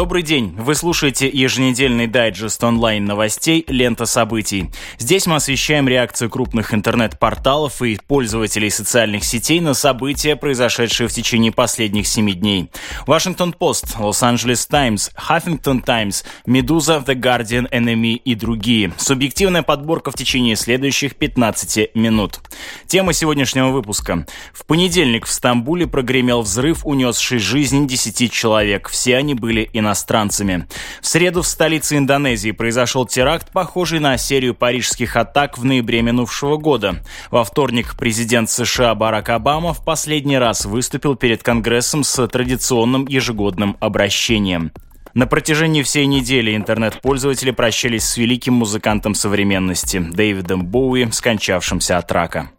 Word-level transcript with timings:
Добрый 0.00 0.22
день! 0.22 0.54
Вы 0.56 0.76
слушаете 0.76 1.28
еженедельный 1.28 2.06
дайджест 2.06 2.64
онлайн-новостей 2.64 3.66
«Лента 3.68 4.06
событий». 4.06 4.70
Здесь 4.96 5.26
мы 5.26 5.36
освещаем 5.36 5.86
реакцию 5.86 6.30
крупных 6.30 6.72
интернет-порталов 6.72 7.82
и 7.82 7.98
пользователей 8.06 8.70
социальных 8.70 9.24
сетей 9.24 9.60
на 9.60 9.74
события, 9.74 10.36
произошедшие 10.36 11.06
в 11.06 11.12
течение 11.12 11.52
последних 11.52 12.06
семи 12.06 12.32
дней. 12.32 12.70
Вашингтон-Пост, 13.06 13.98
Лос-Анджелес 13.98 14.64
Таймс, 14.64 15.10
Хаффингтон 15.14 15.82
Таймс, 15.82 16.22
Медуза, 16.46 17.04
The 17.06 17.14
Guardian, 17.14 17.70
NME 17.70 18.14
и 18.14 18.34
другие. 18.34 18.94
Субъективная 18.96 19.62
подборка 19.62 20.10
в 20.10 20.14
течение 20.14 20.56
следующих 20.56 21.14
15 21.16 21.94
минут. 21.94 22.40
Тема 22.86 23.12
сегодняшнего 23.12 23.68
выпуска. 23.68 24.24
В 24.54 24.64
понедельник 24.64 25.26
в 25.26 25.30
Стамбуле 25.30 25.86
прогремел 25.86 26.40
взрыв, 26.40 26.86
унесший 26.86 27.38
жизнь 27.38 27.86
10 27.86 28.32
человек. 28.32 28.88
Все 28.88 29.18
они 29.18 29.34
были 29.34 29.68
иностранцами. 29.90 30.66
В 31.00 31.06
среду 31.06 31.42
в 31.42 31.46
столице 31.46 31.96
Индонезии 31.96 32.52
произошел 32.52 33.06
теракт, 33.06 33.50
похожий 33.50 33.98
на 33.98 34.16
серию 34.16 34.54
парижских 34.54 35.16
атак 35.16 35.58
в 35.58 35.64
ноябре 35.64 36.02
минувшего 36.02 36.56
года. 36.56 36.96
Во 37.30 37.42
вторник 37.42 37.96
президент 37.98 38.48
США 38.48 38.94
Барак 38.94 39.30
Обама 39.30 39.74
в 39.74 39.84
последний 39.84 40.38
раз 40.38 40.64
выступил 40.64 41.16
перед 41.16 41.42
Конгрессом 41.42 42.04
с 42.04 42.28
традиционным 42.28 43.06
ежегодным 43.08 43.76
обращением. 43.80 44.70
На 45.12 45.26
протяжении 45.26 45.82
всей 45.82 46.06
недели 46.06 46.54
интернет-пользователи 46.54 47.50
прощались 47.50 48.04
с 48.04 48.16
великим 48.16 48.54
музыкантом 48.54 49.14
современности 49.14 49.98
Дэвидом 49.98 50.64
Боуи, 50.64 51.10
скончавшимся 51.10 51.98
от 51.98 52.12
рака. 52.12 52.50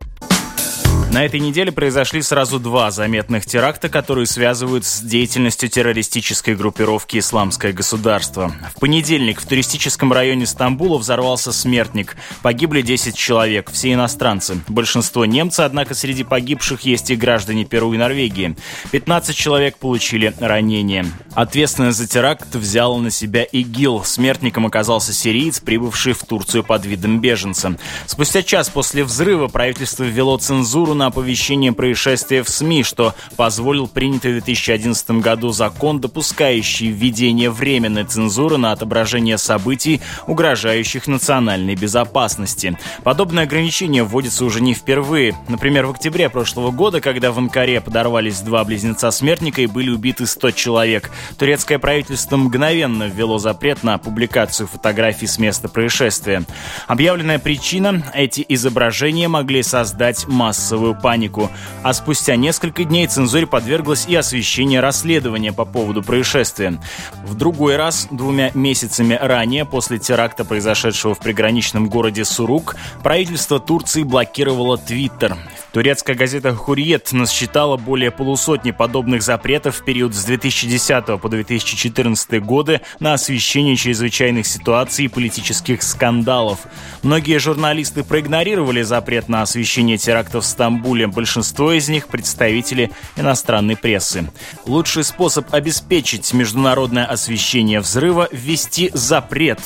На 1.14 1.26
этой 1.26 1.42
неделе 1.42 1.74
произошли 1.74 2.22
сразу 2.22 2.58
два 2.58 2.90
заметных 2.90 3.46
теракта, 3.46 3.90
которые 3.90 4.26
связывают 4.26 4.86
с 4.86 5.02
деятельностью 5.02 5.68
террористической 5.68 6.56
группировки 6.56 7.18
«Исламское 7.18 7.74
государство». 7.74 8.56
В 8.74 8.80
понедельник 8.80 9.42
в 9.42 9.46
туристическом 9.46 10.14
районе 10.14 10.46
Стамбула 10.46 10.98
взорвался 10.98 11.52
смертник. 11.52 12.16
Погибли 12.42 12.82
10 12.82 13.14
человек, 13.14 13.72
все 13.72 13.92
иностранцы. 13.92 14.62
Большинство 14.70 15.26
немцы, 15.26 15.60
однако 15.60 15.96
среди 15.96 16.24
погибших 16.24 16.82
есть 16.84 17.10
и 17.10 17.18
граждане 17.18 17.66
Перу 17.66 17.94
и 17.94 17.98
Норвегии. 17.98 18.56
15 18.92 19.36
человек 19.36 19.78
получили 19.80 20.34
ранения. 20.40 21.06
Ответственность 21.34 21.98
за 21.98 22.08
теракт 22.08 22.56
взял 22.56 22.96
на 23.00 23.12
себя 23.12 23.44
ИГИЛ. 23.44 24.06
Смертником 24.06 24.66
оказался 24.66 25.12
сириец, 25.12 25.60
прибывший 25.60 26.14
в 26.14 26.24
Турцию 26.24 26.64
под 26.64 26.86
видом 26.86 27.20
беженца. 27.20 27.76
Спустя 28.06 28.44
час 28.44 28.70
после 28.70 29.04
взрыва 29.04 29.50
правительство 29.50 30.04
ввело 30.06 30.38
цензуру 30.38 31.01
на 31.02 31.08
оповещение 31.08 31.74
происшествия 31.74 32.44
в 32.44 32.50
СМИ, 32.50 32.84
что 32.84 33.16
позволил 33.36 33.88
принятый 33.88 34.34
в 34.34 34.44
2011 34.44 35.10
году 35.22 35.50
закон, 35.50 36.00
допускающий 36.00 36.92
введение 36.92 37.50
временной 37.50 38.04
цензуры 38.04 38.58
на 38.58 38.72
отображение 38.72 39.40
событий, 39.40 40.00
угрожающих 40.28 41.08
национальной 41.08 41.74
безопасности. 41.74 42.78
Подобное 43.04 43.46
ограничение 43.46 44.04
вводится 44.04 44.46
уже 44.46 44.62
не 44.62 44.76
впервые. 44.76 45.36
Например, 45.50 45.88
в 45.88 45.92
октябре 45.92 46.30
прошлого 46.30 46.70
года, 46.70 47.02
когда 47.02 47.32
в 47.32 47.40
Анкаре 47.40 47.82
подорвались 47.82 48.42
два 48.42 48.64
близнеца-смертника 48.64 49.64
и 49.64 49.66
были 49.66 49.90
убиты 49.90 50.28
100 50.28 50.52
человек, 50.52 51.10
турецкое 51.40 51.80
правительство 51.80 52.38
мгновенно 52.38 53.06
ввело 53.06 53.40
запрет 53.40 53.82
на 53.82 53.98
публикацию 53.98 54.68
фотографий 54.68 55.26
с 55.26 55.40
места 55.40 55.68
происшествия. 55.68 56.44
Объявленная 56.88 57.40
причина– 57.40 58.04
эти 58.14 58.46
изображения 58.48 59.28
могли 59.28 59.64
создать 59.64 60.28
массовую 60.28 60.91
массовую 60.92 60.96
панику. 60.96 61.50
А 61.84 61.94
спустя 61.94 62.36
несколько 62.36 62.84
дней 62.84 63.08
цензуре 63.08 63.48
подверглось 63.48 64.06
и 64.08 64.16
освещение 64.16 64.80
расследования 64.80 65.54
по 65.54 65.66
поводу 65.66 66.04
происшествия. 66.04 66.80
В 67.26 67.36
другой 67.36 67.76
раз, 67.76 68.08
двумя 68.12 68.52
месяцами 68.54 69.18
ранее, 69.20 69.66
после 69.66 69.98
теракта, 69.98 70.46
произошедшего 70.46 71.14
в 71.14 71.20
приграничном 71.20 71.90
городе 71.90 72.26
Сурук, 72.26 72.76
правительство 73.04 73.60
Турции 73.60 74.04
блокировало 74.04 74.78
Твиттер. 74.78 75.38
Турецкая 75.74 76.18
газета 76.18 76.54
«Хурьет» 76.54 77.14
насчитала 77.14 77.78
более 77.78 78.12
полусотни 78.12 78.72
подобных 78.72 79.22
запретов 79.22 79.78
в 79.78 79.86
период 79.86 80.14
с 80.14 80.26
2010 80.26 81.22
по 81.22 81.30
2014 81.30 82.44
годы 82.44 82.82
на 83.00 83.14
освещение 83.14 83.78
чрезвычайных 83.78 84.46
ситуаций 84.46 85.06
и 85.06 85.08
политических 85.08 85.82
скандалов. 85.82 86.60
Многие 87.04 87.40
журналисты 87.40 88.04
проигнорировали 88.04 88.82
запрет 88.82 89.30
на 89.30 89.44
освещение 89.44 89.98
терактов 89.98 90.44
в 90.44 90.48
Стамбуле. 90.48 90.81
Большинство 91.08 91.72
из 91.72 91.90
них– 91.90 92.08
представители 92.10 92.92
иностранной 93.16 93.78
прессы. 93.78 94.30
Лучший 94.66 95.04
способ 95.04 95.54
обеспечить 95.54 96.34
международное 96.34 97.06
освещение 97.06 97.80
взрыва– 97.80 98.28
ввести 98.32 98.92
запрет 98.94 99.60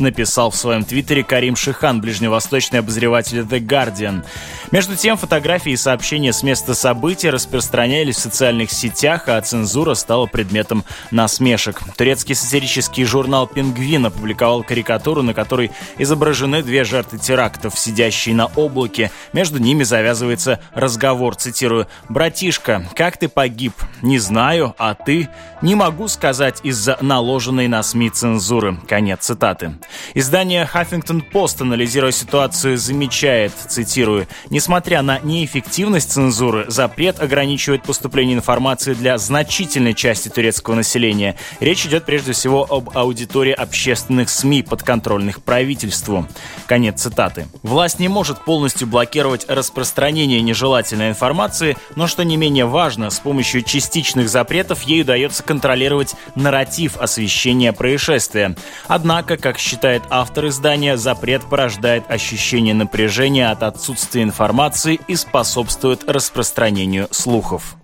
написал 0.00 0.50
в 0.50 0.56
своем 0.56 0.84
твиттере 0.84 1.24
Карим 1.24 1.56
Шихан, 1.56 2.00
ближневосточный 2.00 2.80
обозреватель 2.80 3.40
The 3.40 3.60
Guardian. 3.60 4.24
Между 4.70 4.96
тем, 4.96 5.16
фотографии 5.16 5.72
и 5.72 5.76
сообщения 5.76 6.32
с 6.32 6.42
места 6.42 6.74
события 6.74 7.30
распространялись 7.30 8.16
в 8.16 8.20
социальных 8.20 8.70
сетях, 8.70 9.28
а 9.28 9.40
цензура 9.40 9.94
стала 9.94 10.26
предметом 10.26 10.84
насмешек. 11.10 11.80
Турецкий 11.96 12.34
сатирический 12.34 13.04
журнал 13.04 13.46
«Пингвин» 13.46 14.06
опубликовал 14.06 14.62
карикатуру, 14.62 15.22
на 15.22 15.34
которой 15.34 15.70
изображены 15.98 16.62
две 16.62 16.84
жертвы 16.84 17.18
терактов, 17.18 17.78
сидящие 17.78 18.34
на 18.34 18.46
облаке. 18.46 19.10
Между 19.32 19.58
ними 19.58 19.84
завязывается 19.84 20.60
разговор, 20.74 21.34
цитирую, 21.34 21.86
«Братишка, 22.08 22.86
как 22.94 23.16
ты 23.16 23.28
погиб? 23.28 23.72
Не 24.02 24.18
знаю, 24.18 24.74
а 24.78 24.94
ты? 24.94 25.28
Не 25.60 25.74
могу 25.74 26.06
сказать 26.08 26.60
из-за 26.62 26.98
наложенной 27.00 27.66
на 27.68 27.82
СМИ 27.82 28.10
цензуры». 28.10 28.76
Конец 28.86 29.24
цитаты. 29.26 29.74
Издание 30.14 30.68
Huffington 30.72 31.22
Post, 31.32 31.62
анализируя 31.62 32.12
ситуацию, 32.12 32.78
замечает, 32.78 33.52
цитирую, 33.68 34.28
«Несмотря 34.50 35.02
на 35.02 35.18
неэффективность 35.18 36.12
цензуры, 36.12 36.66
запрет 36.68 37.20
ограничивает 37.20 37.82
поступление 37.82 38.36
информации 38.36 38.94
для 38.94 39.18
значительной 39.18 39.94
части 39.94 40.28
турецкого 40.28 40.76
населения. 40.76 41.36
Речь 41.58 41.86
идет 41.86 42.04
прежде 42.04 42.32
всего 42.32 42.66
об 42.68 42.96
аудитории 42.96 43.52
общественных 43.52 44.30
СМИ, 44.30 44.62
подконтрольных 44.62 45.42
правительству». 45.42 46.28
Конец 46.66 47.02
цитаты. 47.02 47.48
Власть 47.62 47.98
не 47.98 48.08
может 48.08 48.44
полностью 48.44 48.86
блокировать 48.86 49.46
распространение 49.48 50.40
нежелательной 50.40 51.08
информации, 51.10 51.76
но, 51.96 52.06
что 52.06 52.24
не 52.24 52.36
менее 52.36 52.66
важно, 52.66 53.10
с 53.10 53.18
помощью 53.18 53.62
частичных 53.88 54.28
запретов 54.28 54.82
ей 54.82 55.00
удается 55.00 55.42
контролировать 55.42 56.14
нарратив 56.34 56.98
освещения 56.98 57.72
происшествия. 57.72 58.54
Однако, 58.86 59.38
как 59.38 59.58
считает 59.58 60.02
автор 60.10 60.48
издания, 60.48 60.98
запрет 60.98 61.42
порождает 61.48 62.04
ощущение 62.10 62.74
напряжения 62.74 63.50
от 63.50 63.62
отсутствия 63.62 64.22
информации 64.22 65.00
и 65.08 65.16
способствует 65.16 66.04
распространению 66.08 67.08
слухов. 67.10 67.76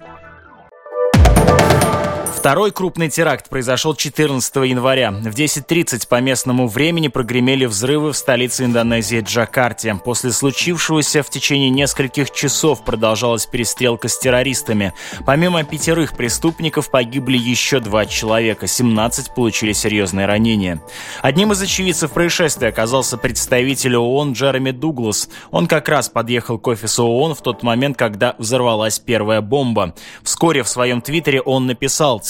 Второй 2.45 2.73
крупный 2.73 3.09
теракт 3.09 3.49
произошел 3.49 3.95
14 3.95 4.57
января. 4.57 5.13
В 5.13 5.29
10.30 5.29 6.07
по 6.07 6.21
местному 6.21 6.69
времени 6.69 7.09
прогремели 7.09 7.65
взрывы 7.65 8.13
в 8.13 8.17
столице 8.19 8.67
Индонезии 8.67 9.23
Джакарте. 9.23 9.99
После 10.05 10.31
случившегося 10.31 11.23
в 11.23 11.31
течение 11.31 11.71
нескольких 11.71 12.31
часов 12.33 12.85
продолжалась 12.85 13.47
перестрелка 13.47 14.09
с 14.09 14.19
террористами. 14.19 14.93
Помимо 15.25 15.65
пятерых 15.65 16.19
преступников 16.19 16.91
погибли 16.91 17.39
еще 17.39 17.81
два 17.81 18.05
человека, 18.05 18.67
17 18.67 19.35
получили 19.35 19.73
серьезные 19.73 20.27
ранения. 20.27 20.83
Одним 21.23 21.53
из 21.53 21.63
очевидцев 21.63 22.11
происшествия 22.11 22.69
оказался 22.69 23.17
представитель 23.17 23.97
ООН 23.97 24.35
Джереми 24.35 24.71
Дуглас. 24.71 25.31
Он 25.51 25.67
как 25.67 25.89
раз 25.89 26.11
подъехал 26.11 26.59
к 26.59 26.67
офису 26.67 27.07
ООН 27.07 27.37
в 27.37 27.41
тот 27.41 27.63
момент, 27.63 27.97
когда 27.97 28.35
взорвалась 28.37 28.99
первая 28.99 29.41
бомба. 29.41 29.95
Вскоре 30.23 30.63
в 30.63 30.69
своем 30.69 31.01
твиттере 31.01 31.41
он 31.41 31.65
написал, 31.65 32.21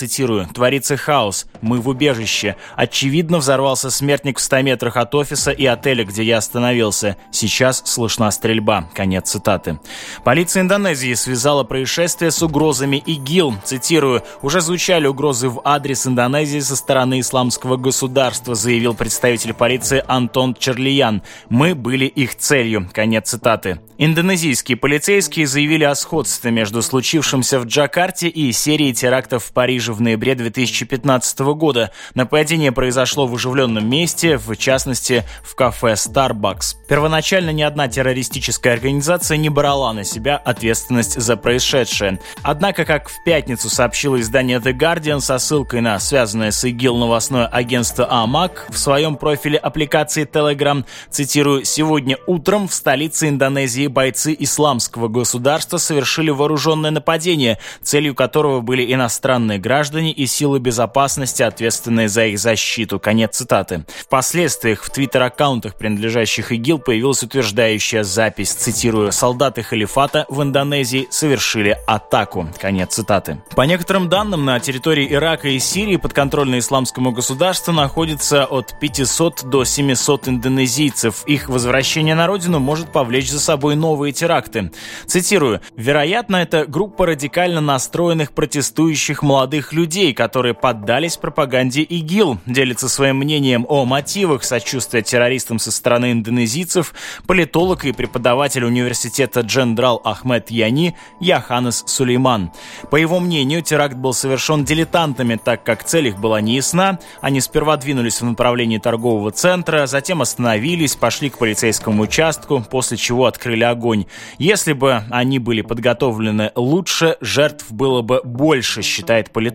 «Творится 0.52 0.96
хаос. 0.96 1.46
Мы 1.60 1.80
в 1.80 1.88
убежище. 1.88 2.56
Очевидно, 2.76 3.38
взорвался 3.38 3.90
смертник 3.90 4.38
в 4.38 4.42
100 4.42 4.62
метрах 4.62 4.96
от 4.96 5.14
офиса 5.14 5.50
и 5.50 5.66
отеля, 5.66 6.04
где 6.04 6.22
я 6.22 6.38
остановился. 6.38 7.16
Сейчас 7.30 7.82
слышна 7.84 8.30
стрельба». 8.30 8.88
Конец 8.94 9.30
цитаты. 9.30 9.78
Полиция 10.24 10.62
Индонезии 10.62 11.14
связала 11.14 11.64
происшествие 11.64 12.30
с 12.30 12.42
угрозами 12.42 13.02
ИГИЛ. 13.04 13.54
Цитирую, 13.64 14.22
«Уже 14.42 14.60
звучали 14.60 15.06
угрозы 15.06 15.48
в 15.48 15.60
адрес 15.64 16.06
Индонезии 16.06 16.60
со 16.60 16.76
стороны 16.76 17.20
исламского 17.20 17.76
государства», 17.76 18.54
заявил 18.54 18.94
представитель 18.94 19.54
полиции 19.54 20.04
Антон 20.06 20.54
Черлиян. 20.54 21.22
«Мы 21.48 21.74
были 21.74 22.06
их 22.06 22.36
целью». 22.36 22.88
Конец 22.92 23.30
цитаты. 23.30 23.80
Индонезийские 23.96 24.76
полицейские 24.76 25.46
заявили 25.46 25.84
о 25.84 25.94
сходстве 25.94 26.50
между 26.50 26.82
случившимся 26.82 27.58
в 27.60 27.66
Джакарте 27.66 28.28
и 28.28 28.52
серией 28.52 28.92
терактов 28.92 29.44
в 29.44 29.52
Париже 29.52 29.92
в 29.94 30.00
ноябре 30.00 30.34
2015 30.34 31.38
года. 31.54 31.90
Нападение 32.14 32.72
произошло 32.72 33.26
в 33.26 33.34
оживленном 33.34 33.88
месте, 33.88 34.36
в 34.36 34.54
частности, 34.56 35.24
в 35.42 35.54
кафе 35.54 35.92
Starbucks. 35.92 36.76
Первоначально 36.88 37.50
ни 37.50 37.62
одна 37.62 37.88
террористическая 37.88 38.74
организация 38.74 39.36
не 39.36 39.48
брала 39.48 39.92
на 39.92 40.04
себя 40.04 40.36
ответственность 40.36 41.20
за 41.20 41.36
происшедшее. 41.36 42.20
Однако, 42.42 42.84
как 42.84 43.08
в 43.08 43.24
пятницу 43.24 43.70
сообщило 43.70 44.20
издание 44.20 44.58
The 44.58 44.72
Guardian 44.72 45.20
со 45.20 45.38
ссылкой 45.38 45.80
на 45.80 45.98
связанное 45.98 46.50
с 46.50 46.64
ИГИЛ 46.64 46.96
новостное 46.96 47.46
агентство 47.46 48.06
АМАК 48.10 48.66
в 48.70 48.78
своем 48.78 49.16
профиле 49.16 49.58
аппликации 49.58 50.26
Telegram, 50.26 50.84
цитирую, 51.10 51.64
«Сегодня 51.64 52.18
утром 52.26 52.68
в 52.68 52.74
столице 52.74 53.28
Индонезии 53.28 53.86
бойцы 53.86 54.36
исламского 54.38 55.08
государства 55.08 55.78
совершили 55.78 56.30
вооруженное 56.30 56.90
нападение, 56.90 57.58
целью 57.82 58.14
которого 58.14 58.60
были 58.60 58.92
иностранные 58.92 59.58
граждане 59.58 59.83
и 59.92 60.26
силы 60.26 60.58
безопасности, 60.58 61.42
ответственные 61.42 62.08
за 62.08 62.26
их 62.26 62.38
защиту». 62.38 62.98
Конец 62.98 63.36
цитаты. 63.36 63.84
Впоследствии 63.96 64.74
в 64.74 64.88
твиттер-аккаунтах, 64.90 65.76
принадлежащих 65.76 66.52
ИГИЛ, 66.52 66.78
появилась 66.78 67.22
утверждающая 67.22 68.04
запись, 68.04 68.52
цитирую, 68.52 69.12
«Солдаты 69.12 69.62
халифата 69.62 70.26
в 70.28 70.42
Индонезии 70.42 71.06
совершили 71.10 71.76
атаку». 71.86 72.48
Конец 72.60 72.94
цитаты. 72.94 73.42
По 73.54 73.62
некоторым 73.62 74.08
данным, 74.08 74.44
на 74.44 74.58
территории 74.60 75.12
Ирака 75.12 75.48
и 75.48 75.58
Сирии 75.58 75.96
подконтрольное 75.96 76.60
исламскому 76.60 77.12
государству 77.12 77.72
находится 77.72 78.44
от 78.44 78.78
500 78.80 79.44
до 79.44 79.64
700 79.64 80.28
индонезийцев. 80.28 81.24
Их 81.26 81.48
возвращение 81.48 82.14
на 82.14 82.26
родину 82.26 82.58
может 82.58 82.92
повлечь 82.92 83.30
за 83.30 83.40
собой 83.40 83.76
новые 83.76 84.12
теракты. 84.12 84.72
Цитирую. 85.06 85.60
«Вероятно, 85.76 86.36
это 86.36 86.66
группа 86.66 87.06
радикально 87.06 87.60
настроенных 87.60 88.32
протестующих 88.32 89.22
молодых 89.22 89.72
людей, 89.74 90.14
которые 90.14 90.54
поддались 90.54 91.16
пропаганде 91.16 91.82
ИГИЛ, 91.82 92.38
делится 92.46 92.88
своим 92.88 93.16
мнением 93.16 93.66
о 93.68 93.84
мотивах 93.84 94.44
сочувствия 94.44 95.02
террористам 95.02 95.58
со 95.58 95.70
стороны 95.70 96.12
индонезийцев 96.12 96.94
политолог 97.26 97.84
и 97.84 97.92
преподаватель 97.92 98.64
университета 98.64 99.40
Джендрал 99.40 100.00
Ахмед 100.04 100.50
Яни 100.50 100.96
Яханес 101.20 101.84
Сулейман. 101.86 102.52
По 102.90 102.96
его 102.96 103.20
мнению, 103.20 103.62
теракт 103.62 103.96
был 103.96 104.12
совершен 104.12 104.64
дилетантами, 104.64 105.36
так 105.42 105.64
как 105.64 105.84
цель 105.84 106.08
их 106.08 106.18
была 106.18 106.40
неясна. 106.40 106.98
Они 107.20 107.40
сперва 107.40 107.76
двинулись 107.76 108.20
в 108.20 108.24
направлении 108.24 108.78
торгового 108.78 109.32
центра, 109.32 109.86
затем 109.86 110.22
остановились, 110.22 110.94
пошли 110.94 111.30
к 111.30 111.38
полицейскому 111.38 112.04
участку, 112.04 112.64
после 112.70 112.96
чего 112.96 113.26
открыли 113.26 113.64
огонь. 113.64 114.06
Если 114.38 114.72
бы 114.72 115.02
они 115.10 115.38
были 115.38 115.62
подготовлены 115.62 116.52
лучше, 116.54 117.16
жертв 117.20 117.72
было 117.72 118.02
бы 118.02 118.20
больше, 118.22 118.82
считает 118.82 119.32
политолог. 119.32 119.53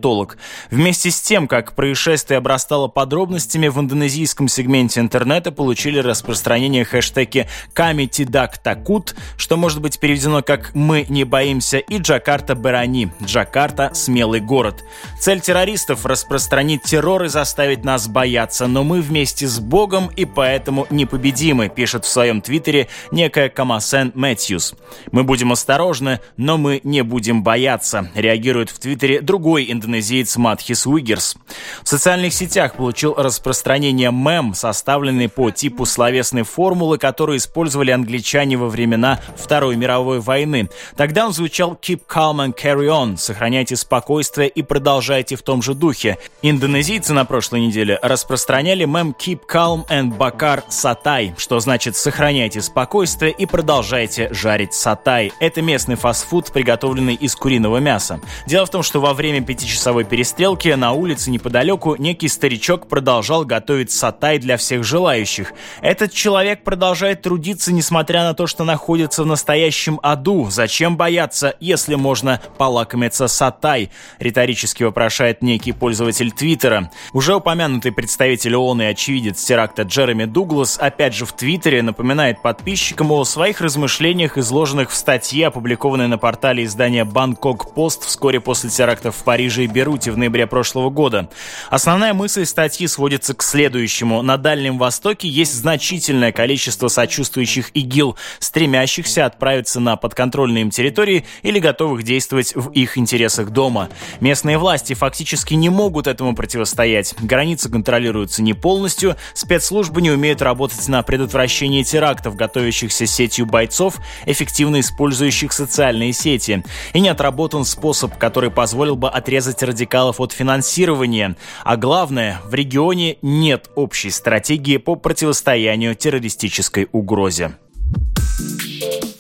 Вместе 0.71 1.11
с 1.11 1.21
тем, 1.21 1.47
как 1.47 1.75
происшествие 1.75 2.37
обрастало 2.37 2.87
подробностями, 2.87 3.67
в 3.67 3.79
индонезийском 3.79 4.47
сегменте 4.47 4.99
интернета 4.99 5.51
получили 5.51 5.99
распространение 5.99 6.85
хэштеги 6.85 7.47
«Ками 7.73 8.05
Тидак 8.05 8.57
Такут», 8.57 9.15
что 9.37 9.57
может 9.57 9.81
быть 9.81 9.99
переведено 9.99 10.41
как 10.41 10.73
«Мы 10.73 11.05
не 11.09 11.23
боимся» 11.23 11.77
и 11.77 11.97
«Джакарта 11.97 12.55
Барани»– 12.55 13.11
«Джакарта– 13.23 13.91
смелый 13.93 14.39
город». 14.39 14.83
Цель 15.19 15.41
террористов– 15.41 16.05
распространить 16.07 16.83
террор 16.83 17.23
и 17.23 17.27
заставить 17.27 17.83
нас 17.83 18.07
бояться, 18.07 18.67
но 18.67 18.83
мы 18.83 19.01
вместе 19.01 19.47
с 19.47 19.59
Богом 19.59 20.09
и 20.15 20.25
поэтому 20.25 20.87
непобедимы, 20.89 21.69
пишет 21.69 22.05
в 22.05 22.07
своем 22.09 22.41
твиттере 22.41 22.87
некая 23.11 23.49
Камасен 23.49 24.11
Мэтьюс. 24.15 24.75
Мы 25.11 25.23
будем 25.23 25.51
осторожны, 25.51 26.19
но 26.37 26.57
мы 26.57 26.81
не 26.83 27.03
будем 27.03 27.43
бояться, 27.43 28.09
реагирует 28.15 28.69
в 28.69 28.79
твиттере 28.79 29.21
другой 29.21 29.65
индонезиец 29.89 30.37
Матхис 30.37 30.85
Уигерс. 30.85 31.35
В 31.83 31.89
социальных 31.89 32.33
сетях 32.33 32.75
получил 32.75 33.15
распространение 33.15 34.11
мем, 34.11 34.53
составленный 34.53 35.29
по 35.29 35.49
типу 35.49 35.85
словесной 35.85 36.43
формулы, 36.43 36.97
которую 36.97 37.37
использовали 37.37 37.91
англичане 37.91 38.57
во 38.57 38.69
времена 38.69 39.19
Второй 39.35 39.75
мировой 39.75 40.19
войны. 40.19 40.69
Тогда 40.95 41.25
он 41.25 41.33
звучал 41.33 41.77
«Keep 41.81 42.01
calm 42.07 42.37
and 42.37 42.55
carry 42.55 42.87
on»– 42.87 43.17
«Сохраняйте 43.17 43.75
спокойствие 43.75 44.47
и 44.47 44.61
продолжайте 44.61 45.35
в 45.35 45.41
том 45.41 45.61
же 45.61 45.73
духе». 45.73 46.17
Индонезийцы 46.41 47.13
на 47.13 47.25
прошлой 47.25 47.61
неделе 47.61 47.97
распространяли 48.01 48.85
мем 48.85 49.15
«Keep 49.17 49.41
calm 49.51 49.87
and 49.87 50.15
bakar 50.17 50.63
satay», 50.69 51.33
что 51.37 51.59
значит 51.59 51.95
«Сохраняйте 51.95 52.61
спокойствие 52.61 53.31
и 53.31 53.45
продолжайте 53.47 54.31
жарить 54.33 54.73
сатай». 54.73 55.31
Это 55.39 55.61
местный 55.61 55.95
фастфуд, 55.95 56.51
приготовленный 56.51 57.15
из 57.15 57.35
куриного 57.35 57.77
мяса. 57.77 58.21
Дело 58.45 58.65
в 58.65 58.69
том, 58.69 58.83
что 58.83 59.01
во 59.01 59.13
время 59.13 59.41
пятичасовой 59.41 59.78
перестрелки 60.03 60.67
на 60.69 60.91
улице 60.91 61.31
неподалеку 61.31 61.95
некий 61.95 62.27
старичок 62.27 62.87
продолжал 62.87 63.45
готовить 63.45 63.91
сатай 63.91 64.37
для 64.37 64.57
всех 64.57 64.83
желающих. 64.83 65.53
Этот 65.81 66.11
человек 66.11 66.63
продолжает 66.63 67.21
трудиться, 67.21 67.71
несмотря 67.71 68.23
на 68.23 68.33
то, 68.33 68.45
что 68.45 68.65
находится 68.65 69.23
в 69.23 69.25
настоящем 69.25 69.99
аду. 70.03 70.49
Зачем 70.49 70.97
бояться, 70.97 71.55
если 71.61 71.95
можно 71.95 72.41
полакомиться 72.57 73.27
сатай? 73.27 73.89
Риторически 74.19 74.83
вопрошает 74.83 75.41
некий 75.41 75.71
пользователь 75.71 76.31
Твиттера. 76.31 76.91
Уже 77.13 77.35
упомянутый 77.35 77.93
представитель 77.93 78.55
ООН 78.55 78.81
и 78.81 78.85
очевидец 78.85 79.43
теракта 79.43 79.83
Джереми 79.83 80.25
Дуглас 80.25 80.77
опять 80.77 81.15
же 81.15 81.25
в 81.25 81.31
Твиттере 81.31 81.81
напоминает 81.81 82.41
подписчикам 82.41 83.11
о 83.13 83.23
своих 83.23 83.61
размышлениях, 83.61 84.37
изложенных 84.37 84.91
в 84.91 84.95
статье, 84.95 85.47
опубликованной 85.47 86.07
на 86.07 86.17
портале 86.17 86.65
издания 86.65 87.05
«Бангкок 87.05 87.73
Пост» 87.73 88.03
вскоре 88.03 88.41
после 88.41 88.69
терактов 88.69 89.15
в 89.15 89.23
Париже 89.23 89.63
и 89.63 89.67
Беруте 89.71 90.11
в 90.11 90.17
ноябре 90.17 90.47
прошлого 90.47 90.89
года. 90.89 91.29
Основная 91.69 92.13
мысль 92.13 92.45
статьи 92.45 92.87
сводится 92.87 93.33
к 93.33 93.43
следующему. 93.43 94.21
На 94.21 94.37
Дальнем 94.37 94.77
Востоке 94.77 95.27
есть 95.27 95.53
значительное 95.53 96.31
количество 96.31 96.87
сочувствующих 96.87 97.71
ИГИЛ, 97.73 98.15
стремящихся 98.39 99.25
отправиться 99.25 99.79
на 99.79 99.95
подконтрольные 99.95 100.63
им 100.63 100.69
территории 100.69 101.25
или 101.43 101.59
готовых 101.59 102.03
действовать 102.03 102.55
в 102.55 102.69
их 102.71 102.97
интересах 102.97 103.51
дома. 103.51 103.89
Местные 104.19 104.57
власти 104.57 104.93
фактически 104.93 105.53
не 105.53 105.69
могут 105.69 106.07
этому 106.07 106.35
противостоять. 106.35 107.15
Границы 107.19 107.69
контролируются 107.69 108.41
не 108.41 108.53
полностью, 108.53 109.15
спецслужбы 109.33 110.01
не 110.01 110.11
умеют 110.11 110.41
работать 110.41 110.87
на 110.87 111.03
предотвращение 111.03 111.83
терактов, 111.83 112.35
готовящихся 112.35 113.05
сетью 113.05 113.45
бойцов, 113.45 113.97
эффективно 114.25 114.79
использующих 114.79 115.53
социальные 115.53 116.13
сети. 116.13 116.63
И 116.93 116.99
не 116.99 117.09
отработан 117.09 117.65
способ, 117.65 118.17
который 118.17 118.51
позволил 118.51 118.95
бы 118.95 119.09
отрезать 119.09 119.58
радикалов 119.63 120.19
от 120.19 120.31
финансирования. 120.31 121.35
А 121.63 121.77
главное, 121.77 122.39
в 122.45 122.53
регионе 122.53 123.17
нет 123.21 123.69
общей 123.75 124.09
стратегии 124.09 124.77
по 124.77 124.95
противостоянию 124.95 125.95
террористической 125.95 126.87
угрозе. 126.91 127.51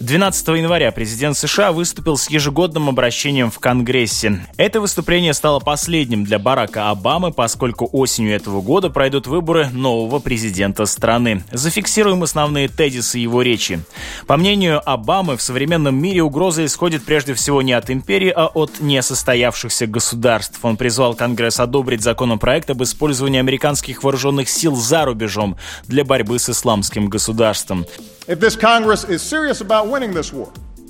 12 0.09 0.47
января 0.47 0.91
президент 0.91 1.37
США 1.37 1.71
выступил 1.71 2.17
с 2.17 2.31
ежегодным 2.31 2.89
обращением 2.89 3.51
в 3.51 3.59
Конгрессе. 3.59 4.43
Это 4.57 4.81
выступление 4.81 5.35
стало 5.35 5.59
последним 5.59 6.23
для 6.23 6.39
Барака 6.39 6.89
Обамы, 6.89 7.31
поскольку 7.31 7.87
осенью 7.91 8.35
этого 8.35 8.59
года 8.61 8.89
пройдут 8.89 9.27
выборы 9.27 9.69
нового 9.69 10.17
президента 10.17 10.87
страны. 10.87 11.43
Зафиксируем 11.51 12.23
основные 12.23 12.69
тезисы 12.69 13.19
его 13.19 13.43
речи. 13.43 13.81
По 14.25 14.35
мнению 14.35 14.81
Обамы, 14.83 15.37
в 15.37 15.43
современном 15.43 15.95
мире 16.01 16.23
угроза 16.23 16.65
исходит 16.65 17.03
прежде 17.03 17.35
всего 17.35 17.61
не 17.61 17.73
от 17.73 17.91
империи, 17.91 18.33
а 18.35 18.47
от 18.47 18.79
несостоявшихся 18.79 19.85
государств. 19.85 20.57
Он 20.63 20.75
призвал 20.75 21.13
Конгресс 21.13 21.59
одобрить 21.59 22.01
законопроект 22.01 22.71
об 22.71 22.81
использовании 22.81 23.39
американских 23.39 24.03
вооруженных 24.03 24.49
сил 24.49 24.75
за 24.75 25.05
рубежом 25.05 25.55
для 25.85 26.03
борьбы 26.03 26.39
с 26.39 26.49
исламским 26.49 27.09
государством. 27.09 27.85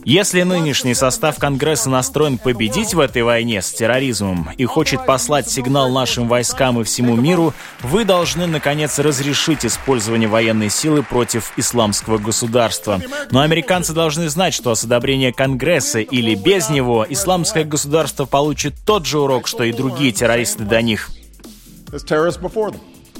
Если 0.04 0.42
нынешний 0.42 0.94
состав 0.94 1.38
Конгресса 1.38 1.90
настроен 1.90 2.38
победить 2.38 2.94
в 2.94 3.00
этой 3.00 3.22
войне 3.22 3.62
с 3.62 3.72
терроризмом 3.72 4.50
и 4.58 4.66
хочет 4.66 5.06
послать 5.06 5.50
сигнал 5.50 5.90
нашим 5.90 6.28
войскам 6.28 6.82
и 6.82 6.84
всему 6.84 7.16
миру, 7.16 7.54
вы 7.82 8.04
должны, 8.04 8.46
наконец, 8.46 9.00
разрешить 9.00 9.66
использование 9.66 10.28
военной 10.28 10.70
силы 10.70 11.02
против 11.02 11.54
исламского 11.56 12.18
государства. 12.18 13.02
Но 13.32 13.40
американцы 13.40 13.94
должны 13.94 14.28
знать, 14.28 14.54
что 14.54 14.76
с 14.76 14.84
одобрения 14.84 15.32
Конгресса 15.32 16.00
или 16.00 16.36
без 16.36 16.70
него 16.70 17.06
исламское 17.08 17.64
государство 17.64 18.26
получит 18.26 18.74
тот 18.86 19.06
же 19.06 19.18
урок, 19.18 19.48
что 19.48 19.64
и 19.64 19.72
другие 19.72 20.12
террористы 20.12 20.66
до 20.66 20.82
них. 20.82 21.10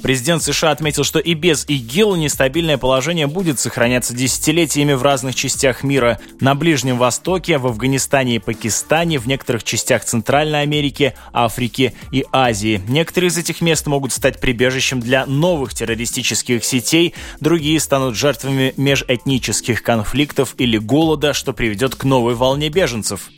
Президент 0.02 0.42
США 0.42 0.70
отметил, 0.70 1.04
что 1.04 1.18
и 1.18 1.34
без 1.34 1.64
ИГИЛ 1.68 2.16
нестабильное 2.16 2.78
положение 2.78 3.26
будет 3.26 3.58
сохраняться 3.58 4.14
десятилетиями 4.14 4.94
в 4.94 5.02
разных 5.02 5.34
частях 5.34 5.82
мира. 5.82 6.18
На 6.40 6.54
Ближнем 6.54 6.96
Востоке, 6.98 7.58
в 7.58 7.66
Афганистане 7.66 8.36
и 8.36 8.38
Пакистане, 8.38 9.18
в 9.18 9.26
некоторых 9.26 9.62
частях 9.62 10.04
Центральной 10.04 10.62
Америки, 10.62 11.14
Африки 11.32 11.94
и 12.10 12.24
Азии. 12.32 12.82
Некоторые 12.88 13.28
из 13.28 13.38
этих 13.38 13.60
мест 13.60 13.86
могут 13.86 14.12
стать 14.12 14.40
прибежищем 14.40 15.00
для 15.00 15.26
новых 15.26 15.74
террористических 15.74 16.64
сетей, 16.64 17.14
другие 17.40 17.78
станут 17.78 18.16
жертвами 18.16 18.74
межэтнических 18.76 19.82
конфликтов 19.82 20.54
или 20.58 20.78
голода, 20.78 21.34
что 21.34 21.52
приведет 21.52 21.94
к 21.94 22.04
новой 22.04 22.34
волне 22.34 22.68
беженцев. 22.68 23.28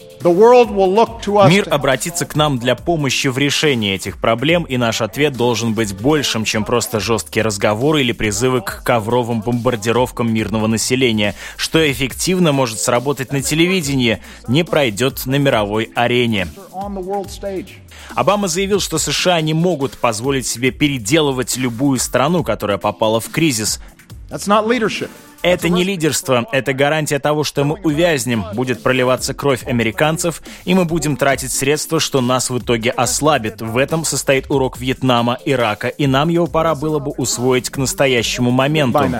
Мир 1.50 1.66
обратится 1.70 2.26
к 2.26 2.36
нам 2.36 2.58
для 2.58 2.74
помощи 2.74 3.26
в 3.26 3.38
решении 3.38 3.94
этих 3.94 4.18
проблем, 4.18 4.64
и 4.64 4.76
наш 4.76 5.00
ответ 5.00 5.34
должен 5.34 5.74
быть 5.74 5.94
большим, 5.94 6.44
чем 6.44 6.64
просто 6.64 7.00
жесткие 7.00 7.42
разговоры 7.42 8.00
или 8.02 8.12
призывы 8.12 8.60
к 8.60 8.82
ковровым 8.84 9.40
бомбардировкам 9.40 10.32
мирного 10.32 10.66
населения. 10.66 11.34
Что 11.56 11.90
эффективно 11.90 12.52
может 12.52 12.78
сработать 12.78 13.32
на 13.32 13.42
телевидении, 13.42 14.22
не 14.48 14.64
пройдет 14.64 15.26
на 15.26 15.36
мировой 15.36 15.90
арене. 15.94 16.48
Обама 18.14 18.48
заявил, 18.48 18.80
что 18.80 18.98
США 18.98 19.40
не 19.40 19.54
могут 19.54 19.98
позволить 19.98 20.46
себе 20.46 20.70
переделывать 20.70 21.56
любую 21.56 21.98
страну, 21.98 22.44
которая 22.44 22.78
попала 22.78 23.20
в 23.20 23.28
кризис. 23.30 23.80
Это 25.42 25.68
не 25.68 25.82
лидерство, 25.82 26.46
это 26.52 26.72
гарантия 26.72 27.18
того, 27.18 27.42
что 27.42 27.64
мы 27.64 27.74
увязнем, 27.82 28.44
будет 28.54 28.82
проливаться 28.82 29.34
кровь 29.34 29.66
американцев, 29.66 30.42
и 30.64 30.74
мы 30.74 30.84
будем 30.84 31.16
тратить 31.16 31.50
средства, 31.52 31.98
что 31.98 32.20
нас 32.20 32.48
в 32.48 32.58
итоге 32.58 32.90
ослабит. 32.90 33.60
В 33.60 33.76
этом 33.76 34.04
состоит 34.04 34.50
урок 34.50 34.78
Вьетнама, 34.78 35.38
Ирака, 35.44 35.88
и 35.88 36.06
нам 36.06 36.28
его 36.28 36.46
пора 36.46 36.74
было 36.74 37.00
бы 37.00 37.10
усвоить 37.12 37.70
к 37.70 37.76
настоящему 37.76 38.50
моменту. 38.50 39.10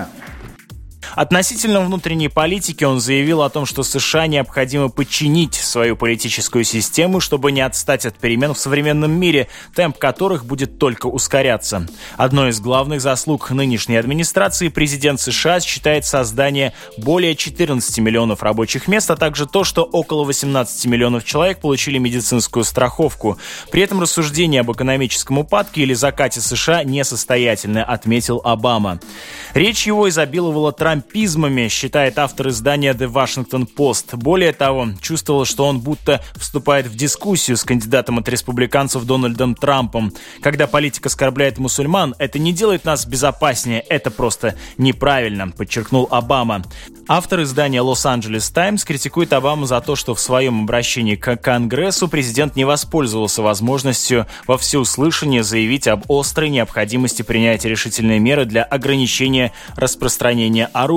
Относительно 1.15 1.81
внутренней 1.81 2.27
политики 2.27 2.83
он 2.83 2.99
заявил 2.99 3.43
о 3.43 3.49
том, 3.49 3.65
что 3.65 3.83
США 3.83 4.25
необходимо 4.27 4.89
подчинить 4.89 5.53
свою 5.53 5.95
политическую 5.95 6.63
систему, 6.63 7.19
чтобы 7.19 7.51
не 7.51 7.61
отстать 7.61 8.05
от 8.05 8.17
перемен 8.17 8.53
в 8.53 8.59
современном 8.59 9.11
мире, 9.11 9.47
темп 9.75 9.97
которых 9.97 10.45
будет 10.45 10.79
только 10.79 11.05
ускоряться. 11.07 11.87
Одной 12.17 12.49
из 12.49 12.59
главных 12.59 13.01
заслуг 13.01 13.51
нынешней 13.51 13.97
администрации 13.97 14.69
президент 14.69 15.19
США 15.19 15.59
считает 15.59 16.05
создание 16.05 16.73
более 16.97 17.35
14 17.35 17.99
миллионов 17.99 18.41
рабочих 18.41 18.87
мест, 18.87 19.11
а 19.11 19.15
также 19.15 19.45
то, 19.45 19.63
что 19.63 19.83
около 19.83 20.23
18 20.23 20.85
миллионов 20.87 21.25
человек 21.25 21.59
получили 21.59 21.99
медицинскую 21.99 22.63
страховку. 22.63 23.37
При 23.71 23.83
этом 23.83 24.01
рассуждение 24.01 24.61
об 24.61 24.71
экономическом 24.71 25.37
упадке 25.37 25.81
или 25.81 25.93
закате 25.93 26.41
США 26.41 26.83
несостоятельны, 26.83 27.79
отметил 27.79 28.41
Обама. 28.43 28.99
Речь 29.53 29.85
его 29.85 30.09
изобиловала 30.09 30.71
Трамп 30.71 31.02
трампизмами, 31.03 31.67
считает 31.67 32.17
автор 32.17 32.49
издания 32.49 32.93
The 32.93 33.11
Washington 33.11 33.67
Post. 33.75 34.15
Более 34.15 34.53
того, 34.53 34.87
чувствовал, 35.01 35.45
что 35.45 35.65
он 35.65 35.79
будто 35.79 36.21
вступает 36.35 36.87
в 36.87 36.95
дискуссию 36.95 37.57
с 37.57 37.63
кандидатом 37.63 38.19
от 38.19 38.29
республиканцев 38.29 39.03
Дональдом 39.03 39.55
Трампом. 39.55 40.13
Когда 40.41 40.67
политик 40.67 41.05
оскорбляет 41.05 41.57
мусульман, 41.57 42.15
это 42.19 42.39
не 42.39 42.53
делает 42.53 42.85
нас 42.85 43.05
безопаснее, 43.05 43.81
это 43.81 44.11
просто 44.11 44.55
неправильно, 44.77 45.49
подчеркнул 45.49 46.07
Обама. 46.09 46.63
Автор 47.07 47.41
издания 47.43 47.79
Los-Angeles 47.79 48.53
Times 48.53 48.85
критикует 48.85 49.33
Обаму 49.33 49.65
за 49.65 49.81
то, 49.81 49.95
что 49.95 50.15
в 50.15 50.19
своем 50.19 50.63
обращении 50.63 51.15
к 51.15 51.35
Конгрессу 51.35 52.07
президент 52.07 52.55
не 52.55 52.65
воспользовался 52.65 53.41
возможностью 53.41 54.25
во 54.47 54.57
всеуслышание 54.57 55.43
заявить 55.43 55.87
об 55.87 56.09
острой 56.09 56.49
необходимости 56.49 57.21
принятия 57.21 57.69
решительной 57.69 58.19
меры 58.19 58.45
для 58.45 58.63
ограничения 58.63 59.51
распространения 59.75 60.69
оружия. 60.73 60.92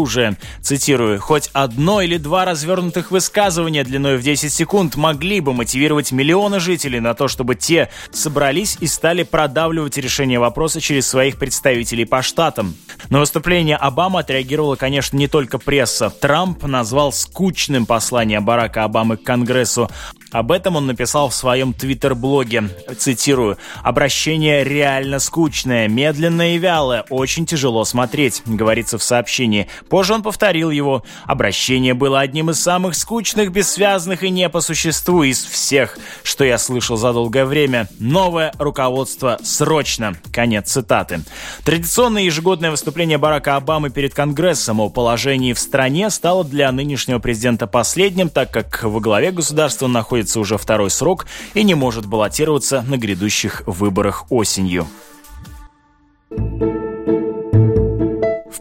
Цитирую, 0.60 1.20
«Хоть 1.20 1.50
одно 1.52 2.00
или 2.00 2.16
два 2.16 2.44
развернутых 2.44 3.10
высказывания 3.10 3.84
длиной 3.84 4.16
в 4.16 4.22
10 4.22 4.52
секунд 4.52 4.96
могли 4.96 5.40
бы 5.40 5.52
мотивировать 5.52 6.12
миллионы 6.12 6.60
жителей 6.60 7.00
на 7.00 7.14
то, 7.14 7.28
чтобы 7.28 7.54
те 7.54 7.90
собрались 8.10 8.76
и 8.80 8.86
стали 8.86 9.22
продавливать 9.22 9.96
решение 9.96 10.38
вопроса 10.38 10.80
через 10.80 11.06
своих 11.06 11.38
представителей 11.38 12.04
по 12.04 12.22
штатам». 12.22 12.74
На 13.10 13.20
выступление 13.20 13.76
Обамы 13.76 14.20
отреагировала, 14.20 14.76
конечно, 14.76 15.16
не 15.16 15.28
только 15.28 15.58
пресса. 15.58 16.10
Трамп 16.10 16.64
назвал 16.64 17.12
скучным 17.12 17.86
послание 17.86 18.40
Барака 18.40 18.84
Обамы 18.84 19.16
к 19.16 19.22
Конгрессу. 19.22 19.88
Об 20.32 20.50
этом 20.50 20.76
он 20.76 20.86
написал 20.86 21.28
в 21.28 21.34
своем 21.34 21.72
твиттер-блоге. 21.72 22.68
Цитирую. 22.98 23.58
«Обращение 23.82 24.64
реально 24.64 25.18
скучное, 25.18 25.88
медленное 25.88 26.56
и 26.56 26.58
вялое, 26.58 27.04
очень 27.10 27.46
тяжело 27.46 27.84
смотреть», 27.84 28.42
говорится 28.44 28.98
в 28.98 29.02
сообщении. 29.02 29.68
Позже 29.88 30.14
он 30.14 30.22
повторил 30.22 30.70
его. 30.70 31.04
«Обращение 31.24 31.94
было 31.94 32.20
одним 32.20 32.50
из 32.50 32.60
самых 32.60 32.94
скучных, 32.94 33.52
бессвязных 33.52 34.22
и 34.22 34.30
не 34.30 34.48
по 34.48 34.60
существу 34.60 35.22
из 35.22 35.44
всех, 35.44 35.98
что 36.22 36.44
я 36.44 36.58
слышал 36.58 36.96
за 36.96 37.12
долгое 37.12 37.44
время. 37.44 37.88
Новое 37.98 38.52
руководство 38.58 39.38
срочно». 39.42 40.16
Конец 40.32 40.72
цитаты. 40.72 41.20
Традиционное 41.64 42.22
ежегодное 42.22 42.70
выступление 42.70 43.18
Барака 43.18 43.56
Обамы 43.56 43.90
перед 43.90 44.14
Конгрессом 44.14 44.80
о 44.80 44.88
положении 44.88 45.52
в 45.52 45.58
стране 45.58 46.10
стало 46.10 46.44
для 46.44 46.70
нынешнего 46.72 47.18
президента 47.18 47.66
последним, 47.66 48.28
так 48.28 48.50
как 48.50 48.82
во 48.82 49.00
главе 49.00 49.30
государства 49.30 49.86
находится 49.86 50.16
находится 50.16 50.40
уже 50.40 50.58
второй 50.58 50.90
срок 50.90 51.26
и 51.54 51.62
не 51.62 51.74
может 51.74 52.06
баллотироваться 52.06 52.82
на 52.82 52.96
грядущих 52.96 53.62
выборах 53.66 54.26
осенью. 54.30 54.86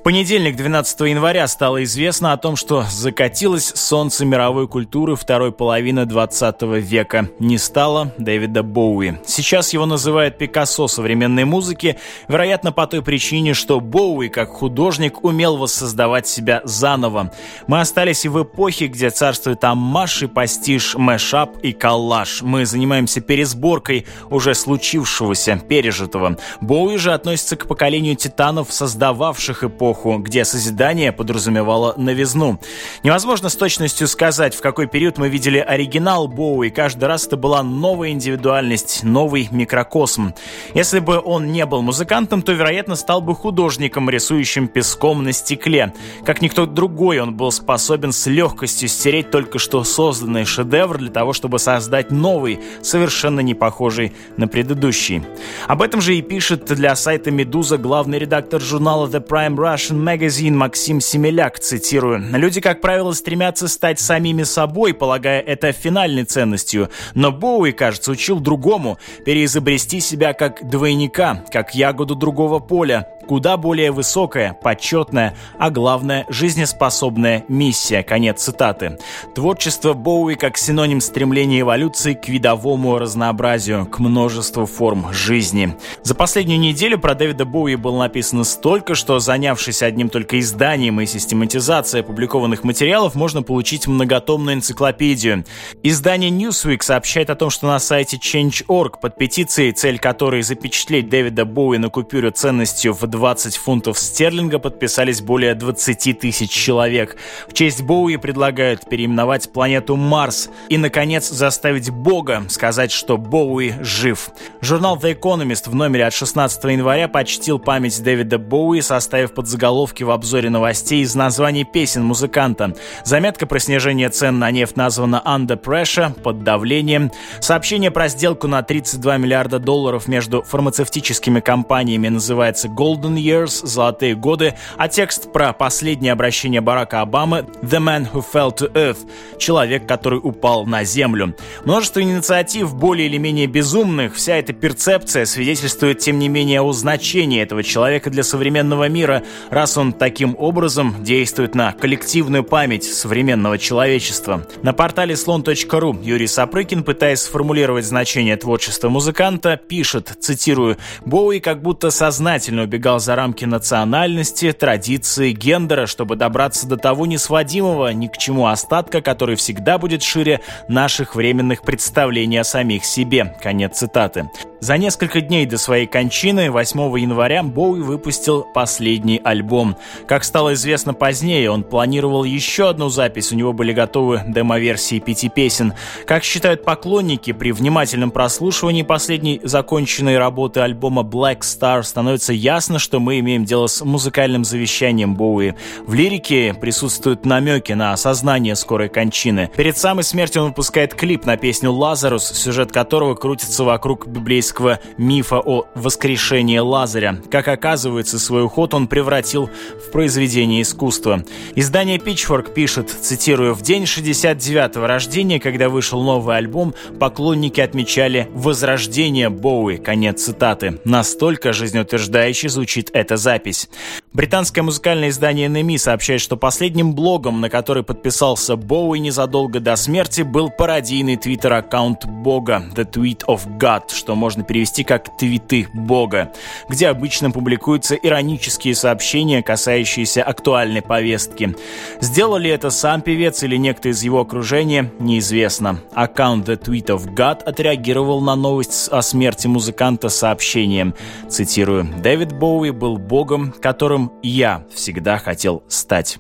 Понедельник, 0.06 0.56
12 0.56 1.00
января, 1.00 1.48
стало 1.48 1.84
известно 1.84 2.32
о 2.32 2.38
том, 2.38 2.56
что 2.56 2.84
закатилось 2.84 3.74
солнце 3.74 4.24
мировой 4.24 4.68
культуры 4.68 5.16
второй 5.16 5.52
половины 5.52 6.06
20 6.06 6.62
века. 6.62 7.28
Не 7.40 7.58
стало 7.58 8.14
Дэвида 8.20 8.62
Боуи. 8.62 9.16
Сейчас 9.26 9.74
его 9.74 9.88
называют 9.88 10.38
Пикассо 10.38 10.88
современной 10.88 11.46
музыки, 11.46 11.98
вероятно, 12.28 12.72
по 12.72 12.86
той 12.86 13.02
причине, 13.02 13.56
что 13.56 13.80
Боуи, 13.80 14.28
как 14.28 14.50
художник, 14.50 15.24
умел 15.24 15.58
воссоздавать 15.58 16.28
себя 16.28 16.62
заново. 16.66 17.32
Мы 17.66 17.82
остались 17.82 18.26
и 18.26 18.30
в 18.30 18.44
эпохе, 18.44 18.86
где 18.86 19.10
царствует 19.10 19.64
аммаш 19.64 20.22
и 20.22 20.28
пастиш, 20.28 20.94
мэшап 20.94 21.58
и 21.64 21.74
коллаж. 21.74 22.44
Мы 22.44 22.68
занимаемся 22.68 23.22
пересборкой 23.22 24.06
уже 24.30 24.54
случившегося, 24.54 25.60
пережитого. 25.68 26.38
Боуи 26.62 26.98
же 26.98 27.12
относится 27.12 27.56
к 27.56 27.66
поколению 27.66 28.16
титанов, 28.16 28.72
создававших 28.72 29.64
эпоху 29.64 29.95
эпоху, 29.96 30.18
где 30.20 30.46
созидание 30.46 31.12
подразумевало 31.12 31.94
новизну. 31.98 32.60
Невозможно 33.04 33.50
с 33.50 33.56
точностью 33.56 34.08
сказать, 34.08 34.56
в 34.56 34.62
какой 34.62 34.88
период 34.88 35.18
мы 35.18 35.30
видели 35.30 35.58
оригинал 35.58 36.28
Боуи. 36.28 36.70
Каждый 36.70 37.06
раз 37.06 37.26
это 37.28 37.38
была 37.38 37.64
новая 37.64 38.10
индивидуальность, 38.10 39.04
новый 39.04 39.48
микрокосм. 39.52 40.34
Если 40.74 41.00
бы 41.00 41.22
он 41.24 41.52
не 41.52 41.66
был 41.66 41.82
музыкантом, 41.82 42.42
то, 42.42 42.52
вероятно, 42.52 42.96
стал 42.96 43.22
бы 43.22 43.36
художником, 43.36 44.10
рисующим 44.10 44.68
песком 44.68 45.24
на 45.24 45.32
стекле. 45.32 45.94
Как 46.26 46.42
никто 46.42 46.66
другой, 46.66 47.20
он 47.20 47.36
был 47.36 47.52
способен 47.52 48.12
с 48.12 48.28
легкостью 48.28 48.90
стереть 48.90 49.32
только 49.32 49.60
что 49.60 49.84
созданный 49.84 50.46
шедевр 50.46 50.98
для 50.98 51.12
того, 51.12 51.34
чтобы 51.34 51.60
создать 51.60 52.12
новый, 52.12 52.60
совершенно 52.82 53.40
не 53.40 53.54
похожий 53.54 54.14
на 54.38 54.48
предыдущий. 54.48 55.24
Об 55.68 55.82
этом 55.82 56.02
же 56.02 56.16
и 56.16 56.22
пишет 56.22 56.66
для 56.66 56.96
сайта 56.96 57.32
«Медуза» 57.32 57.78
главный 57.78 58.20
редактор 58.20 58.62
журнала 58.62 59.08
The 59.08 59.26
Prime 59.26 59.56
Rush 59.56 59.85
Russian 59.86 60.04
Magazine 60.04 60.54
Максим 60.54 61.00
Семеляк, 61.00 61.60
цитирую, 61.60 62.20
«Люди, 62.32 62.60
как 62.60 62.82
правило, 62.82 63.12
стремятся 63.14 63.68
стать 63.68 64.00
самими 64.00 64.42
собой, 64.42 64.96
полагая 64.96 65.42
это 65.42 65.72
финальной 65.74 66.24
ценностью, 66.24 66.90
но 67.14 67.32
Боуи, 67.32 67.72
кажется, 67.72 68.12
учил 68.12 68.40
другому– 68.40 68.98
переизобрести 69.26 70.00
себя 70.00 70.34
как 70.34 70.68
двойника, 70.68 71.44
как 71.52 71.76
ягоду 71.76 72.16
другого 72.16 72.60
поля, 72.60 73.08
куда 73.28 73.58
более 73.58 73.92
высокая, 73.92 74.54
почетная, 74.54 75.36
а 75.58 75.70
главное, 75.70 76.26
жизнеспособная 76.30 77.44
миссия. 77.48 78.04
Конец 78.04 78.44
цитаты. 78.44 78.98
Творчество 79.34 79.94
Боуи 79.94 80.36
как 80.36 80.58
синоним 80.58 81.02
стремления 81.02 81.62
эволюции 81.62 82.14
к 82.14 82.28
видовому 82.28 82.98
разнообразию, 82.98 83.86
к 83.86 84.00
множеству 84.00 84.66
форм 84.66 85.12
жизни. 85.12 85.76
За 86.04 86.16
последнюю 86.16 86.60
неделю 86.60 87.00
про 87.00 87.16
Дэвида 87.16 87.46
Боуи 87.46 87.76
было 87.76 88.00
написано 88.00 88.44
столько, 88.44 88.96
что, 88.96 89.20
занявшись 89.20 89.82
одним 89.82 90.10
только 90.10 90.40
изданием 90.40 91.02
и 91.02 91.06
систематизацией 91.06 92.04
опубликованных 92.04 92.64
материалов, 92.64 93.16
можно 93.16 93.42
получить 93.42 93.88
многотомную 93.88 94.58
энциклопедию. 94.58 95.46
Издание 95.84 96.30
Newsweek 96.30 96.82
сообщает 96.82 97.30
о 97.30 97.36
том, 97.36 97.50
что 97.50 97.68
на 97.68 97.80
сайте 97.80 98.18
Change.org 98.18 99.00
под 99.00 99.18
петицией, 99.18 99.72
цель 99.72 100.00
которой 100.00 100.42
запечатлеть 100.42 101.10
Дэвида 101.10 101.46
Боуи 101.46 101.78
на 101.78 101.90
купюре 101.90 102.32
ценностью 102.32 102.94
в 102.94 103.04
20 103.16 103.56
фунтов 103.56 103.98
стерлинга 103.98 104.60
подписались 104.60 105.22
более 105.22 105.56
20 105.56 106.20
тысяч 106.20 106.50
человек. 106.50 107.16
В 107.48 107.54
честь 107.54 107.82
Боуи 107.82 108.18
предлагают 108.18 108.90
переименовать 108.90 109.54
планету 109.54 109.96
Марс 109.96 110.50
и, 110.68 110.78
наконец, 110.78 111.30
заставить 111.30 111.90
Бога 111.90 112.44
сказать, 112.50 112.92
что 112.92 113.18
Боуи 113.18 113.76
жив. 113.80 114.30
Журнал 114.60 114.98
The 114.98 115.18
Economist 115.18 115.70
в 115.70 115.76
номере 115.76 116.06
от 116.08 116.14
16 116.14 116.62
января 116.66 117.08
почтил 117.08 117.58
память 117.58 118.04
Дэвида 118.04 118.38
Боуи, 118.38 118.82
составив 118.82 119.34
подзаголовки 119.34 120.04
в 120.04 120.12
обзоре 120.12 120.50
новостей 120.50 121.02
из 121.02 121.16
названий 121.16 121.64
песен 121.64 122.04
музыканта. 122.04 122.76
Заметка 123.06 123.46
про 123.46 123.60
снижение 123.60 124.10
цен 124.10 124.40
на 124.40 124.52
нефть 124.52 124.76
названа 124.76 125.24
«Under 125.26 125.58
Pressure»— 125.58 126.14
«Под 126.22 126.44
давлением». 126.44 127.14
Сообщение 127.40 127.92
про 127.92 128.10
сделку 128.10 128.48
на 128.48 128.62
32 128.62 129.18
миллиарда 129.18 129.60
долларов 129.60 130.10
между 130.10 130.42
фармацевтическими 130.42 131.40
компаниями 131.40 132.10
называется 132.10 132.68
«Golden 132.68 133.05
Golden 133.06 133.18
Years, 133.18 133.66
Золотые 133.66 134.16
годы, 134.16 134.56
а 134.78 134.88
текст 134.88 135.32
про 135.32 135.54
последнее 135.54 136.14
обращение 136.14 136.62
Барака 136.62 137.02
Обамы 137.02 137.46
The 137.62 137.80
Man 137.80 138.12
Who 138.12 138.24
Fell 138.34 138.56
to 138.56 138.72
Earth, 138.74 139.08
человек, 139.38 139.88
который 139.88 140.20
упал 140.22 140.66
на 140.66 140.84
землю. 140.84 141.36
Множество 141.64 142.02
инициатив 142.02 142.76
более 142.76 143.08
или 143.08 143.18
менее 143.18 143.48
безумных, 143.48 144.16
вся 144.16 144.38
эта 144.38 144.54
перцепция 144.54 145.26
свидетельствует, 145.26 146.00
тем 146.00 146.20
не 146.20 146.30
менее, 146.30 146.62
о 146.62 146.72
значении 146.74 147.42
этого 147.42 147.64
человека 147.64 148.10
для 148.10 148.24
современного 148.24 148.90
мира, 148.90 149.24
раз 149.50 149.78
он 149.78 149.94
таким 149.94 150.36
образом 150.38 151.04
действует 151.04 151.56
на 151.56 151.72
коллективную 151.74 152.44
память 152.44 152.84
современного 152.84 153.58
человечества. 153.58 154.48
На 154.64 154.74
портале 154.74 155.16
слон.ру 155.16 156.00
Юрий 156.02 156.28
Сапрыкин, 156.28 156.84
пытаясь 156.84 157.22
сформулировать 157.22 157.86
значение 157.86 158.36
творчества 158.38 158.90
музыканта, 158.90 159.58
пишет, 159.58 160.14
цитирую, 160.20 160.78
«Боуи 161.06 161.40
как 161.40 161.62
будто 161.62 161.92
сознательно 161.92 162.64
убегал 162.64 162.95
за 163.00 163.16
рамки 163.16 163.46
национальности, 163.46 164.52
традиции, 164.52 165.32
гендера, 165.32 165.86
чтобы 165.86 166.16
добраться 166.16 166.68
до 166.68 166.78
того 166.78 167.06
несводимого 167.06 167.90
ни 167.90 168.08
к 168.08 168.18
чему 168.18 168.48
остатка, 168.48 169.02
который 169.02 169.36
всегда 169.36 169.78
будет 169.78 170.04
шире 170.04 170.42
наших 170.68 171.16
временных 171.16 171.62
представлений 171.62 172.38
о 172.38 172.44
самих 172.44 172.86
себе». 172.86 173.36
Конец 173.42 173.80
цитаты. 173.80 174.30
За 174.62 174.78
несколько 174.78 175.22
дней 175.22 175.46
до 175.46 175.60
своей 175.60 175.86
кончины, 175.86 176.50
8 176.50 176.98
января, 176.98 177.44
Боуи 177.44 177.82
выпустил 177.82 178.48
последний 178.54 179.22
альбом. 179.24 179.78
Как 180.08 180.24
стало 180.24 180.54
известно 180.54 180.94
позднее, 180.96 181.52
он 181.52 181.64
планировал 181.64 182.24
еще 182.24 182.70
одну 182.70 182.90
запись, 182.90 183.32
у 183.32 183.36
него 183.36 183.54
были 183.54 183.74
готовы 183.74 184.24
демо-версии 184.26 185.00
пяти 185.00 185.30
песен. 185.30 185.74
Как 186.08 186.24
считают 186.24 186.64
поклонники, 186.64 187.32
при 187.32 187.52
внимательном 187.52 188.10
прослушивании 188.10 188.82
последней 188.82 189.40
законченной 189.44 190.18
работы 190.18 190.62
альбома 190.62 191.04
Black 191.04 191.42
Star 191.42 191.84
становится 191.84 192.34
ясно, 192.34 192.80
что 192.86 193.00
мы 193.00 193.18
имеем 193.20 193.46
дело 193.46 193.66
с 193.66 193.84
музыкальным 193.84 194.46
завещанием 194.46 195.16
Боуи. 195.16 195.56
В 195.88 195.96
лирике 195.96 196.54
присутствуют 196.54 197.26
намеки 197.26 197.74
на 197.74 197.94
осознание 197.94 198.56
скорой 198.56 198.90
кончины. 198.90 199.50
Перед 199.58 199.76
самой 199.76 200.04
смертью 200.04 200.44
он 200.44 200.50
выпускает 200.50 200.94
клип 200.94 201.26
на 201.26 201.36
песню 201.36 201.72
«Лазарус», 201.72 202.24
сюжет 202.24 202.72
которого 202.72 203.16
крутится 203.16 203.64
вокруг 203.64 204.06
библейского 204.06 204.80
мифа 205.00 205.40
о 205.40 205.66
воскрешении 205.74 206.60
Лазаря. 206.60 207.20
Как 207.32 207.48
оказывается, 207.48 208.20
свой 208.20 208.44
уход 208.44 208.76
он 208.76 208.88
превратил 208.88 209.50
в 209.88 209.92
произведение 209.92 210.62
искусства. 210.62 211.24
Издание 211.56 211.98
Pitchfork 211.98 212.54
пишет, 212.54 212.92
цитирую, 212.92 213.56
«В 213.56 213.64
день 213.64 213.86
69-го 213.86 214.86
рождения, 214.86 215.40
когда 215.40 215.70
вышел 215.70 216.04
новый 216.04 216.38
альбом, 216.38 216.76
поклонники 217.00 217.62
отмечали 217.62 218.30
возрождение 218.36 219.30
Боуи». 219.30 219.78
Конец 219.78 220.24
цитаты. 220.26 220.80
Настолько 220.86 221.52
жизнеутверждающе 221.52 222.50
звучит 222.50 222.75
эта 222.94 223.18
запись. 223.18 223.70
Британское 224.16 224.64
музыкальное 224.64 225.10
издание 225.10 225.50
NME 225.50 225.78
сообщает, 225.78 226.22
что 226.22 226.38
последним 226.38 226.96
блогом, 226.96 227.42
на 227.42 227.50
который 227.50 227.84
подписался 227.84 228.56
Боуи 228.56 228.98
незадолго 228.98 229.60
до 229.60 229.76
смерти, 229.76 230.22
был 230.22 230.50
пародийный 230.50 231.18
твиттер-аккаунт 231.18 232.06
Бога, 232.06 232.64
The 232.74 232.90
Tweet 232.90 233.26
of 233.28 233.42
God, 233.60 233.94
что 233.94 234.16
можно 234.16 234.46
перевести 234.46 234.86
как 234.86 235.18
«твиты 235.18 235.68
Бога», 235.74 236.32
где 236.70 236.88
обычно 236.88 237.30
публикуются 237.30 237.96
иронические 237.96 238.74
сообщения, 238.74 239.44
касающиеся 239.44 240.24
актуальной 240.24 240.82
повестки. 240.82 241.54
Сделал 242.00 242.38
ли 242.38 242.50
это 242.50 242.70
сам 242.70 243.02
певец 243.02 243.44
или 243.44 243.58
некто 243.58 243.90
из 243.90 244.02
его 244.02 244.22
окружения, 244.22 244.94
неизвестно. 244.98 245.82
Аккаунт 245.94 246.48
The 246.48 246.58
Tweet 246.58 246.86
of 246.86 247.14
God 247.14 247.44
отреагировал 247.44 248.22
на 248.22 248.38
новость 248.38 248.88
о 248.94 249.02
смерти 249.02 249.48
музыканта 249.48 250.08
сообщением. 250.08 250.96
Цитирую. 251.28 251.94
«Дэвид 252.02 252.32
Боуи 252.32 252.70
был 252.70 252.96
богом, 252.96 253.54
которым 253.60 254.05
я 254.22 254.66
всегда 254.74 255.18
хотел 255.18 255.64
стать». 255.68 256.20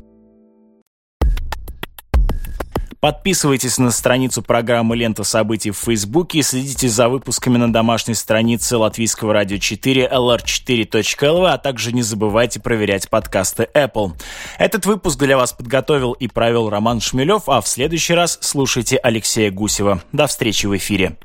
Подписывайтесь 3.06 3.77
на 3.77 3.92
страницу 3.92 4.42
программы 4.42 4.96
«Лента 4.96 5.24
событий» 5.24 5.70
в 5.70 5.77
Фейсбуке 5.77 6.39
и 6.39 6.42
следите 6.42 6.89
за 6.89 7.08
выпусками 7.08 7.58
на 7.58 7.72
домашней 7.72 8.15
странице 8.15 8.77
Латвийского 8.77 9.32
радио 9.32 9.58
4 9.58 10.10
lr4.lv, 10.12 11.48
а 11.48 11.60
также 11.60 11.92
не 11.92 12.01
забывайте 12.01 12.60
проверять 12.60 13.07
подкасты 13.07 13.70
Apple. 13.75 14.14
Этот 14.57 14.88
выпуск 14.88 15.20
для 15.20 15.38
вас 15.38 15.53
подготовил 15.53 16.14
и 16.14 16.27
провел 16.27 16.68
Роман 16.72 17.00
Шмелев, 17.00 17.44
а 17.46 17.62
в 17.62 17.68
следующий 17.68 18.16
раз 18.16 18.40
слушайте 18.42 18.98
Алексея 18.98 19.51
Гусева. 19.51 20.01
До 20.12 20.25
встречи 20.25 20.66
в 20.66 20.75
эфире. 20.75 21.16